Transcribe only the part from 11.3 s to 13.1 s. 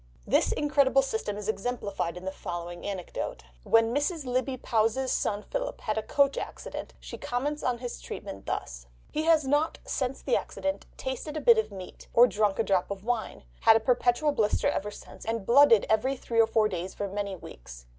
a bit of meat, or drunk a drop of